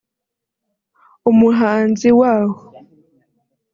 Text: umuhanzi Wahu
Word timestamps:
umuhanzi 1.29 2.07
Wahu 2.19 2.57